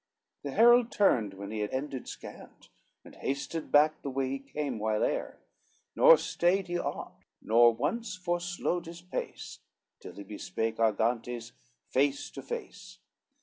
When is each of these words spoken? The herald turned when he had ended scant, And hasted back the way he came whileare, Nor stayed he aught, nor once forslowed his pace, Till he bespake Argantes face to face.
The 0.41 0.49
herald 0.53 0.91
turned 0.91 1.35
when 1.35 1.51
he 1.51 1.59
had 1.59 1.69
ended 1.69 2.07
scant, 2.07 2.69
And 3.05 3.13
hasted 3.17 3.71
back 3.71 4.01
the 4.01 4.09
way 4.09 4.29
he 4.29 4.39
came 4.39 4.79
whileare, 4.79 5.37
Nor 5.95 6.17
stayed 6.17 6.65
he 6.65 6.79
aught, 6.79 7.21
nor 7.39 7.71
once 7.71 8.15
forslowed 8.17 8.87
his 8.87 9.01
pace, 9.03 9.59
Till 9.99 10.13
he 10.15 10.23
bespake 10.23 10.77
Argantes 10.79 11.51
face 11.91 12.31
to 12.31 12.41
face. 12.41 12.97